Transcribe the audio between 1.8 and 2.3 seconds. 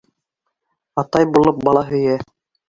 һөйә.